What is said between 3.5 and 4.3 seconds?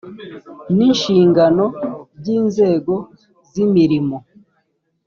z imirimo